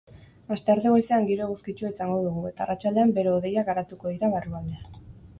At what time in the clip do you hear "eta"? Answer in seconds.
2.51-2.65